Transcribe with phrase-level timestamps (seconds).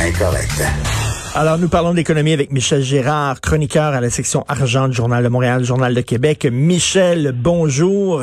[0.00, 0.62] incorrect.
[1.36, 5.28] Alors, nous parlons d'économie avec Michel Gérard, chroniqueur à la section argent du Journal de
[5.28, 6.46] Montréal, Journal de Québec.
[6.50, 8.22] Michel, bonjour.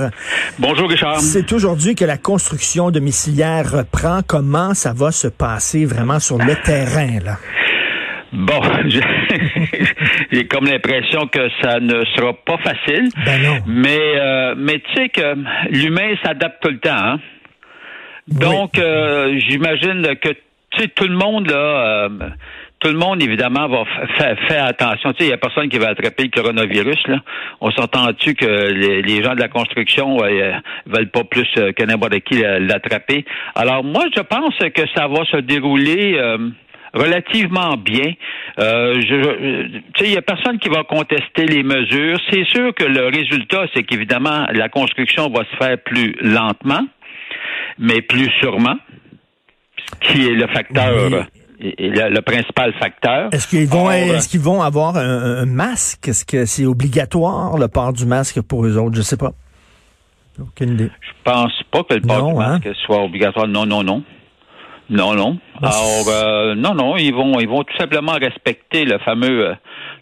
[0.60, 1.20] Bonjour, Richard.
[1.20, 4.22] C'est aujourd'hui que la construction domiciliaire reprend.
[4.28, 7.38] Comment ça va se passer vraiment sur le terrain, là?
[8.34, 8.60] Bon,
[10.32, 13.10] j'ai comme l'impression que ça ne sera pas facile.
[13.26, 13.58] Ben non.
[13.68, 15.36] Mais, euh, mais tu sais que
[15.70, 16.92] l'humain s'adapte tout le temps.
[16.92, 17.20] Hein?
[18.28, 20.30] Donc, euh, j'imagine que
[20.78, 22.10] tu sais, tout le monde, là, euh,
[22.80, 23.86] tout le monde, évidemment, va
[24.48, 25.12] faire attention.
[25.14, 27.20] Tu sais, il n'y a personne qui va attraper le coronavirus, là.
[27.62, 30.54] On s'entend-tu que les, gens de la construction euh,
[30.86, 33.26] veulent pas plus que n'importe qui l'attraper?
[33.56, 36.20] Alors, moi, je pense que ça va se dérouler
[36.94, 38.14] relativement bien.
[38.60, 39.02] Euh,
[40.02, 42.18] il n'y a personne qui va contester les mesures.
[42.30, 46.86] C'est sûr que le résultat, c'est qu'évidemment, la construction va se faire plus lentement,
[47.78, 48.78] mais plus sûrement,
[50.02, 51.26] qui est le facteur.
[51.60, 53.30] Le, principal facteur.
[53.34, 56.08] Est-ce qu'ils vont, est-ce qu'ils vont avoir un, masque?
[56.08, 58.96] Est-ce que c'est obligatoire le port du masque pour eux autres?
[58.96, 59.32] Je sais pas.
[60.40, 60.92] Aucune idée.
[61.02, 62.60] Je pense pas que le port du hein?
[62.60, 63.48] masque soit obligatoire.
[63.48, 64.04] Non, non, non.
[64.90, 65.38] Non, non.
[65.62, 69.56] Alors, euh, non, non, ils vont, ils vont tout simplement respecter le fameux, euh,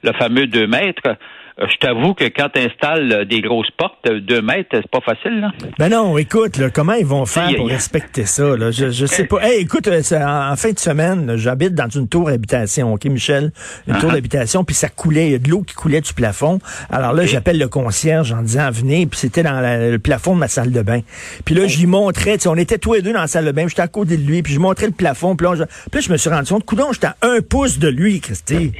[0.03, 1.15] le fameux deux mètres.
[1.57, 4.89] Euh, je t'avoue que quand tu installes euh, des grosses portes de 2 mètres, c'est
[4.89, 5.51] pas facile, là.
[5.79, 8.57] Ben non, écoute, là, comment ils vont faire pour respecter ça?
[8.57, 8.71] Là?
[8.71, 9.37] Je, je sais pas.
[9.41, 13.53] Hey, écoute, euh, en, fin de semaine, j'habite dans une tour d'habitation, OK, Michel?
[13.87, 14.15] Une tour uh-huh.
[14.15, 16.59] d'habitation, puis ça coulait, il y a de l'eau qui coulait du plafond.
[16.89, 20.49] Alors là, j'appelle le concierge en disant, venez, puis c'était dans le plafond de ma
[20.49, 20.99] salle de bain.
[21.45, 21.69] Puis là, oh.
[21.69, 24.17] j'y montrais, on était tous les deux dans la salle de bain, j'étais à côté
[24.17, 26.51] de lui, puis je montrais le plafond, puis là, je, puis je me suis rendu
[26.51, 28.73] compte, coudon, j'étais à un pouce de lui, Christy.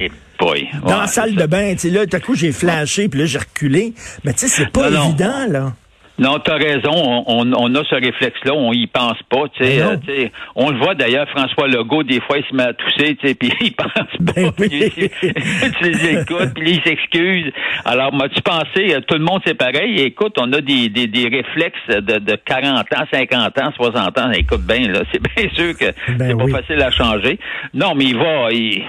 [0.84, 3.26] Dans la salle de bain, tu sais, là, tout à coup, j'ai flashé, puis là,
[3.26, 3.94] j'ai reculé.
[4.24, 5.72] Mais tu sais, c'est pas évident, là.
[6.18, 7.24] Non, tu as raison.
[7.26, 9.44] On, on, a ce réflexe-là, on y pense pas.
[9.54, 12.62] Tu sais, ben euh, on le voit d'ailleurs, François Legault, des fois, il se met
[12.62, 14.54] à tousser, tu sais, puis il pense ben pas.
[14.58, 14.68] Oui.
[14.70, 17.52] tu les écoutes, puis il s'excuse.
[17.84, 20.00] Alors, m'as-tu pensé, euh, tout le monde c'est pareil?
[20.00, 24.30] Écoute, on a des, des, des réflexes de, de 40 ans, 50 ans, 60 ans.
[24.30, 27.38] Écoute bien, là, c'est bien sûr que ben c'est pas facile à changer.
[27.74, 28.82] Non, mais il va, il,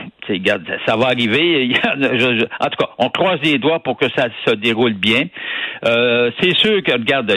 [0.85, 1.71] ça va arriver.
[1.85, 5.25] en tout cas, on croise les doigts pour que ça se déroule bien.
[5.85, 7.31] Euh, c'est sûr que, regarde,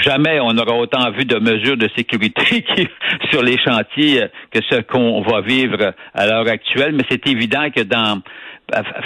[0.00, 2.64] jamais on aura autant vu de mesures de sécurité
[3.30, 7.82] sur les chantiers que ce qu'on va vivre à l'heure actuelle, mais c'est évident que
[7.82, 8.20] dans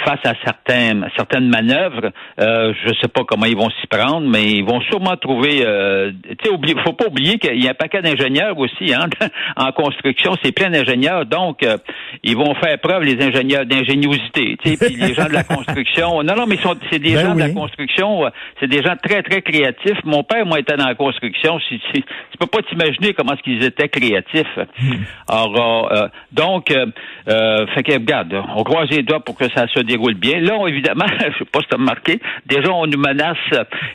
[0.05, 4.51] face à certaines certaines manœuvres, euh, je sais pas comment ils vont s'y prendre, mais
[4.51, 5.63] ils vont sûrement trouver.
[5.65, 9.07] Euh, tu sais, faut pas oublier qu'il y a un paquet d'ingénieurs aussi hein,
[9.55, 10.33] en construction.
[10.43, 11.77] C'est plein d'ingénieurs, donc euh,
[12.23, 14.57] ils vont faire preuve les ingénieurs d'ingéniosité.
[14.63, 16.23] Tu sais, puis les gens de la construction.
[16.23, 16.57] Non, non, mais
[16.91, 18.25] c'est des ben gens de la construction.
[18.25, 18.29] Euh,
[18.59, 19.99] c'est des gens très très créatifs.
[20.03, 21.59] Mon père, moi, était dans la construction.
[21.67, 22.03] Tu, tu,
[22.39, 24.57] peux pas t'imaginer comment est-ce qu'ils étaient créatifs.
[24.79, 25.03] Hmm.
[25.27, 30.15] Alors, euh, donc, fait que regarde, on croise les doigts pour que ça se déroule
[30.15, 30.39] bien.
[30.39, 33.37] Là, évidemment, je sais pas si tu as remarqué, déjà, on nous menace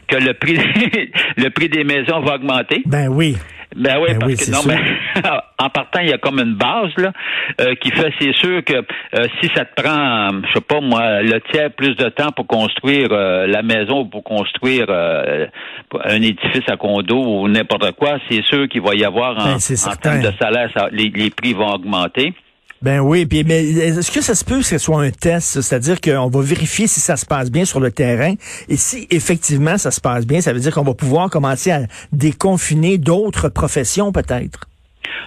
[0.09, 0.57] que le prix,
[1.37, 2.83] le prix des maisons va augmenter.
[2.87, 3.37] Ben oui.
[3.75, 4.79] Ben oui, ben parce que non, mais
[5.59, 7.13] en partant, il y a comme une base là
[7.61, 11.23] euh, qui fait, c'est sûr que euh, si ça te prend, je sais pas moi,
[11.23, 16.69] le tiers plus de temps pour construire euh, la maison ou pour construire un édifice
[16.69, 20.33] à condo ou n'importe quoi, c'est sûr qu'il va y avoir en, ben, termes de
[20.39, 22.35] salaire, les prix vont augmenter.
[22.83, 26.01] Ben oui, puis mais est-ce que ça se peut que ce soit un test, c'est-à-dire
[26.01, 28.35] qu'on va vérifier si ça se passe bien sur le terrain.
[28.69, 31.83] Et si effectivement ça se passe bien, ça veut dire qu'on va pouvoir commencer à
[32.13, 34.67] déconfiner d'autres professions peut-être?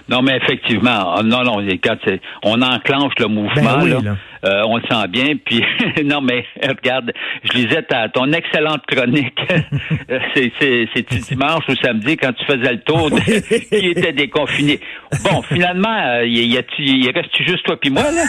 [0.08, 1.96] Non, mais effectivement, ah, non, non, quand
[2.44, 5.36] on enclenche le mouvement, ben là, euh, on le sent bien.
[5.44, 5.62] Puis
[6.04, 7.12] non, mais regarde,
[7.44, 9.38] je lisais ta, ton excellente chronique.
[10.34, 14.80] c'est dimanche ou samedi quand tu faisais le tour de, qui était déconfiné?
[15.24, 18.24] Bon, finalement, euh, il, y a, il reste juste toi puis moi là?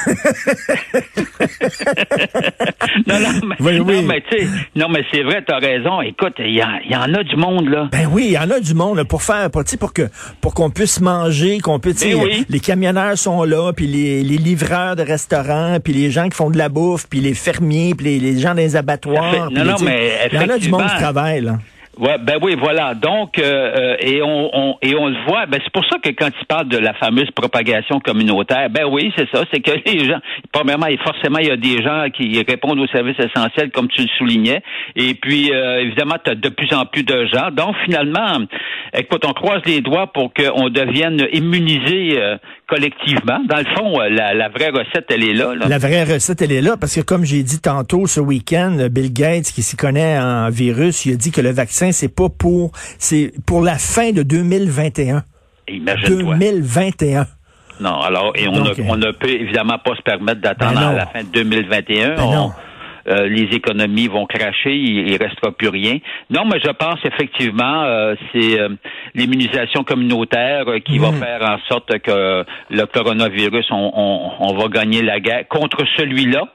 [3.07, 3.29] non, non,
[3.59, 6.01] mais, non, mais tu sais, non, mais c'est vrai, t'as raison.
[6.01, 7.89] Écoute, il y, y, en a du monde là.
[7.91, 10.03] Ben oui, il y en a du monde pour faire, pour, pour que
[10.41, 14.95] pour qu'on puisse manger, qu'on puisse, ben les camionneurs sont là, puis les, les livreurs
[14.95, 18.39] de restaurants, puis les gens qui font de la bouffe, puis les fermiers, puis les,
[18.39, 19.49] gens dans les abattoirs.
[19.51, 21.59] Non, non, mais il y en a du monde qui travaille, là.
[21.99, 22.93] Ben oui, voilà.
[22.93, 25.45] Donc, euh, euh, et on, on, et on le voit.
[25.47, 29.11] Ben c'est pour ça que quand il parle de la fameuse propagation communautaire, ben oui,
[29.17, 29.43] c'est ça.
[29.51, 30.19] C'est que les gens,
[30.51, 34.01] premièrement, et forcément, il y a des gens qui répondent aux services essentiels, comme tu
[34.03, 34.61] le soulignais.
[34.95, 37.49] Et puis, euh, évidemment, tu as de plus en plus de gens.
[37.51, 38.39] Donc, finalement,
[38.93, 42.19] écoute, on croise les doigts pour qu'on devienne immunisé
[42.67, 43.39] collectivement.
[43.47, 46.61] Dans le fond, euh, la, vraie recette, elle est là, La vraie recette, elle est
[46.61, 50.49] là, parce que comme j'ai dit tantôt ce week-end, Bill Gates, qui s'y connaît en
[50.49, 54.23] virus, il a dit que le vaccin, c'est pas pour, c'est pour la fin de
[54.23, 55.23] 2021.
[55.69, 57.27] Imagine 2021.
[57.81, 57.99] non.
[58.01, 61.29] Alors, et on, ne, peut évidemment pas se permettre d'attendre ben à la fin de
[61.29, 62.15] 2021.
[62.15, 62.53] Ben
[63.07, 65.97] euh, les économies vont cracher, il, il restera plus rien.
[66.29, 68.69] Non, mais je pense effectivement euh, c'est euh,
[69.15, 71.15] l'immunisation communautaire qui va mm.
[71.15, 76.49] faire en sorte que le coronavirus, on, on va gagner la guerre contre celui-là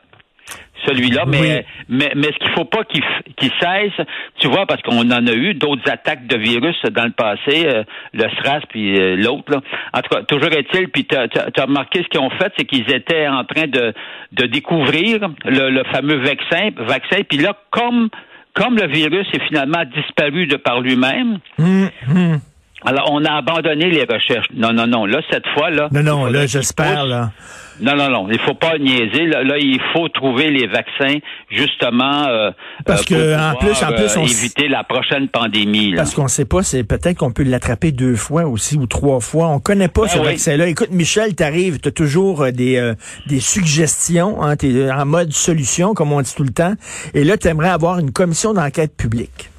[0.86, 4.06] celui-là, mais, mais, mais ce qu'il faut pas qu'il cesse,
[4.38, 7.84] tu vois, parce qu'on en a eu d'autres attaques de virus dans le passé, euh,
[8.12, 9.62] le SRAS puis euh, l'autre.
[9.92, 12.90] En tout cas, toujours est-il, puis tu as, remarqué ce qu'ils ont fait, c'est qu'ils
[12.90, 13.92] étaient en train de,
[14.32, 18.08] de découvrir le, fameux vaccin, vaccin, puis là, comme
[18.54, 22.38] comme le virus est finalement disparu de par lui-même, hum, hum.
[22.84, 24.48] Alors on a abandonné les recherches.
[24.54, 25.06] Non, non, non.
[25.06, 25.88] Là, cette fois, là.
[25.92, 27.30] Non, non, là, j'espère, là.
[27.80, 28.28] Non, non, non.
[28.30, 29.26] Il faut pas niaiser.
[29.26, 31.18] Là, il faut trouver les vaccins
[31.50, 32.50] justement euh,
[32.84, 35.94] parce euh, que en plus, en plus, on éviter la prochaine pandémie.
[35.94, 39.48] Parce qu'on sait pas, c'est peut-être qu'on peut l'attraper deux fois aussi ou trois fois.
[39.48, 40.66] On connaît pas ben ce vaccin-là.
[40.66, 42.92] Écoute, Michel, t'arrives, t'as toujours euh, des
[43.26, 44.42] des suggestions.
[44.42, 46.74] Hein, t'es en mode solution, comme on dit tout le temps.
[47.14, 49.50] Et là, t'aimerais avoir une commission d'enquête publique.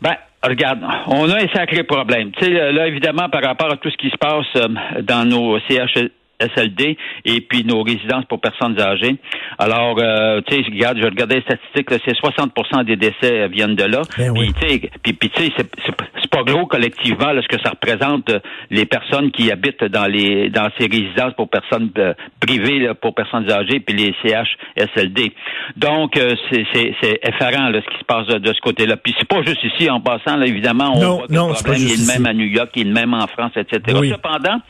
[0.00, 2.30] Ben, Regarde, on a un sacré problème.
[2.32, 4.46] Tu sais, là, évidemment, par rapport à tout ce qui se passe
[5.02, 9.16] dans nos CH, SLD et puis nos résidences pour personnes âgées.
[9.58, 13.84] Alors, euh, tu sais, regarde, je regardais les statistiques, c'est 60% des décès viennent de
[13.84, 14.02] là.
[14.16, 15.96] Ben puis, tu sais, c'est
[16.38, 18.40] pas gros collectivement là, ce que ça représente euh,
[18.70, 23.50] les personnes qui habitent dans les dans ces résidences pour personnes euh, privées pour personnes
[23.50, 25.32] âgées puis les CHSLD.
[25.76, 28.96] Donc, euh, c'est effarant là, ce qui se passe de, ce côté-là.
[28.96, 32.00] Puis c'est pas juste ici, en passant, là, évidemment, on voit que le problème est
[32.00, 33.80] le même à New York, il est le même en France, etc.
[33.86, 34.60] Cependant,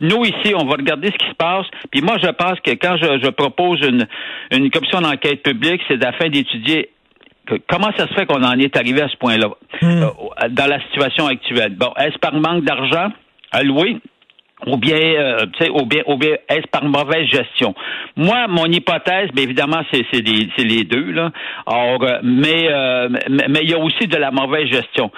[0.00, 1.66] nous ici, on va regarder ce qui se passe.
[1.90, 4.06] Puis moi, je pense que quand je, propose une,
[4.50, 6.90] une commission d'enquête publique, c'est afin d'étudier
[7.68, 9.48] comment ça se fait qu'on en est arrivé à ce point-là
[9.82, 9.86] hmm.
[9.86, 11.74] euh, dans la situation actuelle?
[11.76, 13.08] Bon, est-ce par manque d'argent
[13.52, 13.98] alloué?
[14.66, 17.76] ou bien, euh, ou bien, ou bien est-ce par mauvaise gestion?
[18.16, 21.30] Moi, mon hypothèse, bien évidemment, c'est les, les deux là.
[21.66, 22.68] Or, euh, mais
[23.28, 25.12] mais il y a aussi de la mauvaise gestion.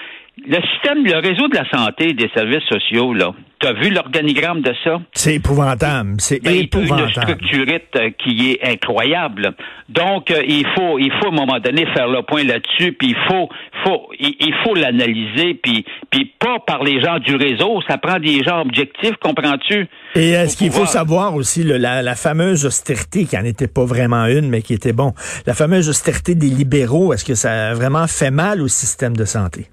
[0.46, 4.62] Le système, le réseau de la santé des services sociaux, là, tu as vu l'organigramme
[4.62, 5.00] de ça?
[5.12, 6.14] C'est épouvantable.
[6.18, 7.02] C'est ben, épouvantable.
[7.02, 9.54] Une structurite euh, qui est incroyable.
[9.90, 13.10] Donc, euh, il faut, il faut à un moment donné faire le point là-dessus, puis
[13.10, 13.50] il faut,
[13.84, 17.80] faut, il, faut l'analyser, puis, puis pas par les gens du réseau.
[17.86, 19.86] Ça prend des gens objectifs, comprends-tu?
[20.14, 24.24] Et est-ce qu'il faut savoir aussi la, la, fameuse austérité, qui n'en était pas vraiment
[24.24, 25.12] une, mais qui était bon,
[25.46, 29.24] la fameuse austérité des libéraux, est-ce que ça a vraiment fait mal au système de
[29.26, 29.68] santé?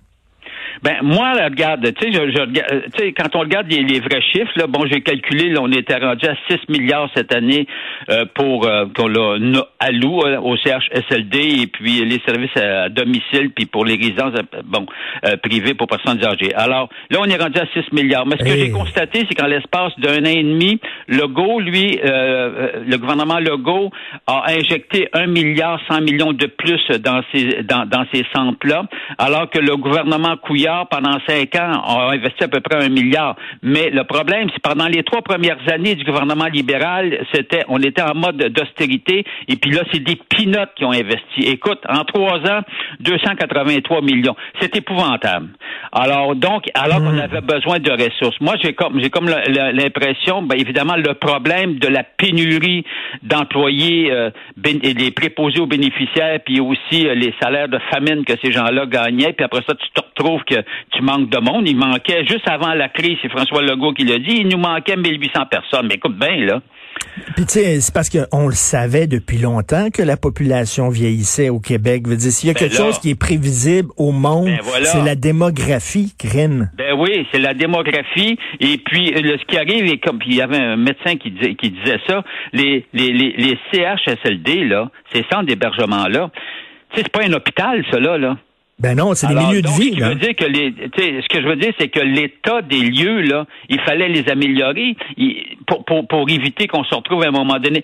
[0.83, 3.99] Ben moi, regarde, tu sais, je, je, euh, tu sais, quand on regarde les, les,
[3.99, 7.67] vrais chiffres, là, bon, j'ai calculé, là, on était rendu à 6 milliards cette année
[8.09, 13.65] euh, pour euh, qu'on loup euh, au CHSLD et puis les services à, domicile, puis
[13.65, 14.33] pour les résidences,
[14.65, 14.85] bon,
[15.43, 16.53] privées pour personnes âgées.
[16.55, 18.25] Alors là, on est rendu à 6 milliards.
[18.25, 22.95] Mais ce que j'ai constaté, c'est qu'en l'espace d'un an et demi, Legault, lui, le
[22.97, 23.91] gouvernement Legault
[24.27, 28.83] a injecté un milliard 100 millions de plus dans ces dans, dans ces centres-là,
[29.17, 32.89] alors que le gouvernement Couillard pendant cinq ans, on a investi à peu près un
[32.89, 33.35] milliard.
[33.61, 38.01] Mais le problème, c'est pendant les trois premières années du gouvernement libéral, c'était, on était
[38.01, 41.41] en mode d'austérité, et puis là, c'est des pinottes qui ont investi.
[41.43, 42.61] Écoute, en trois ans,
[42.99, 44.35] 283 millions.
[44.61, 45.49] C'est épouvantable.
[45.91, 47.19] Alors, donc, alors qu'on hmm.
[47.19, 48.39] avait besoin de ressources.
[48.41, 52.83] Moi, j'ai comme, j'ai comme l'impression, ben, évidemment, le problème de la pénurie
[53.23, 54.29] d'employés, euh,
[54.63, 59.33] les préposés aux bénéficiaires, puis aussi euh, les salaires de famine que ces gens-là gagnaient,
[59.33, 60.56] puis après ça, tu te retrouves que
[60.91, 61.67] tu manques de monde.
[61.67, 64.95] Il manquait, juste avant la crise, c'est François Legault qui l'a dit, il nous manquait
[64.95, 65.87] 1800 personnes.
[65.87, 66.61] Mais écoute bien, là.
[67.35, 71.59] Puis tu sais, c'est parce qu'on le savait depuis longtemps que la population vieillissait au
[71.59, 72.07] Québec.
[72.07, 75.03] Veut dire, s'il y a ben quelque chose qui est prévisible au monde, ben c'est
[75.03, 76.69] la démographie, crime.
[76.77, 78.37] Ben oui, c'est la démographie.
[78.59, 81.71] Et puis, ce qui arrive, et comme il y avait un médecin qui disait, qui
[81.71, 82.23] disait ça,
[82.53, 86.29] les, les, les, les CHSLD, là, ces centres d'hébergement-là,
[86.95, 88.37] c'est pas un hôpital, ça, là.
[88.79, 89.91] Ben non, c'est des milieux de vie.
[89.91, 93.79] dire que les, ce que je veux dire, c'est que l'état des lieux là, il
[93.81, 94.95] fallait les améliorer
[95.65, 97.83] pour, pour, pour éviter qu'on se retrouve à un moment donné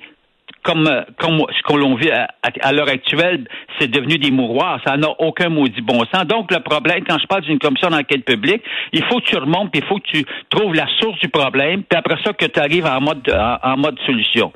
[0.63, 3.45] comme, euh, comme ce qu'on l'on vit à, l'heure actuelle,
[3.79, 4.79] c'est devenu des mouroirs.
[4.85, 6.25] Ça n'a aucun maudit bon sens.
[6.25, 9.71] Donc, le problème, quand je parle d'une commission d'enquête publique, il faut que tu remontes,
[9.71, 12.59] puis il faut que tu trouves la source du problème, puis après ça, que tu
[12.59, 13.21] arrives en mode,
[13.63, 14.51] en, mode solution.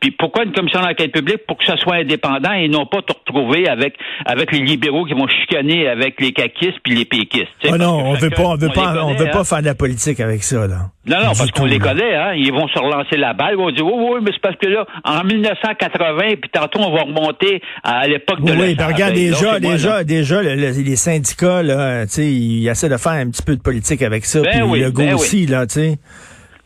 [0.00, 1.46] Puis pourquoi une commission d'enquête publique?
[1.46, 5.14] Pour que ça soit indépendant et non pas te retrouver avec, avec les libéraux qui
[5.14, 7.48] vont chicaner avec les caquistes puis les péquistes.
[7.68, 9.44] Oh non, on veut pas, on veut pas, on veut pas hein.
[9.44, 10.90] faire de la politique avec ça, là.
[11.06, 12.34] Non, non, parce qu'on les connaît, hein.
[12.34, 14.68] Ils vont se relancer la balle, ils vont dire, oui, oui, mais c'est parce que
[14.68, 19.60] là, en 1980, puis tantôt, on va remonter à l'époque de Oui, ben regarde, déjà,
[19.60, 23.62] déjà, déjà, les syndicats, là, tu sais, ils essaient de faire un petit peu de
[23.62, 25.98] politique avec ça, ben puis le ben aussi, là, tu sais.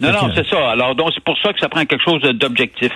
[0.01, 0.71] Non, non, c'est ça.
[0.71, 2.91] Alors, donc, c'est pour ça que ça prend quelque chose d'objectif.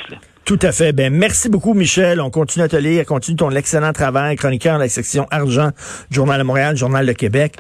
[0.45, 0.93] Tout à fait.
[0.93, 2.23] Ben, merci beaucoup, Michel.
[2.23, 3.05] On continue à te lire.
[3.05, 5.73] Continue ton excellent travail, chroniqueur de la section Argent,
[6.11, 7.57] Journal de Montréal, Journal de Québec.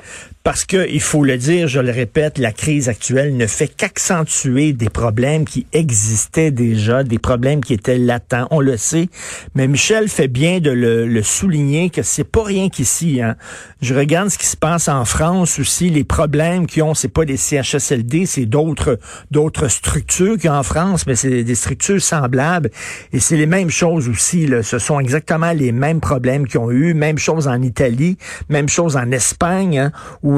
[0.49, 4.73] Parce que, il faut le dire, je le répète, la crise actuelle ne fait qu'accentuer
[4.73, 8.49] des problèmes qui existaient déjà, des problèmes qui étaient latents.
[8.51, 9.11] On le sait.
[9.55, 13.21] Mais Michel fait bien de le, souligner que c'est pas rien qu'ici.
[13.21, 13.37] Hein.
[13.83, 15.91] Je regarde ce qui se passe en France aussi.
[15.91, 18.99] Les problèmes qu'ils ont, c'est pas des CHSLD, c'est d'autres,
[19.31, 22.71] d'autres structures qu'il y a en France, mais c'est des structures semblables.
[23.13, 24.47] Et c'est les mêmes choses aussi.
[24.47, 24.63] Là.
[24.63, 26.95] Ce sont exactement les mêmes problèmes qu'ils ont eu.
[26.95, 28.17] Même chose en Italie,
[28.49, 29.93] même chose en Espagne, hein,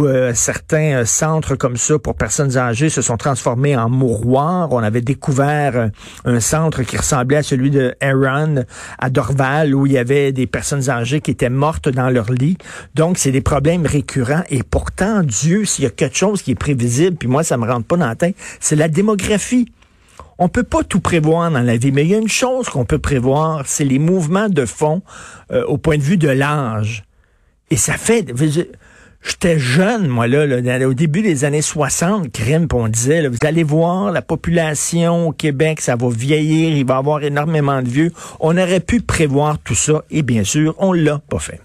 [0.07, 4.69] euh, certains euh, centres comme ça pour personnes âgées se sont transformés en mouroirs.
[4.73, 5.89] On avait découvert euh,
[6.25, 8.65] un centre qui ressemblait à celui de Aaron
[8.99, 12.59] à Dorval, où il y avait des personnes âgées qui étaient mortes dans leur lit.
[12.95, 14.43] Donc, c'est des problèmes récurrents.
[14.51, 17.67] Et pourtant, Dieu, s'il y a quelque chose qui est prévisible, puis moi, ça me
[17.67, 19.73] rentre pas dans la tête, c'est la démographie.
[20.39, 22.85] On peut pas tout prévoir dans la vie, mais il y a une chose qu'on
[22.85, 25.03] peut prévoir, c'est les mouvements de fond
[25.67, 27.05] au point de vue de l'âge.
[27.71, 28.25] Et ça fait...
[29.23, 30.47] J'étais jeune, moi, là,
[30.87, 35.83] au début des années 60, crime, on disait, vous allez voir, la population au Québec,
[35.83, 38.13] ça va vieillir, il va y avoir énormément de vieux.
[38.41, 41.61] On aurait pu prévoir tout ça, et bien sûr, on l'a pas fait.